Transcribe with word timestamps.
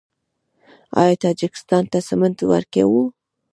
آیا 1.01 1.15
تاجکستان 1.23 1.83
ته 1.91 1.99
سمنټ 2.07 2.37
ورکوو؟ 2.51 3.03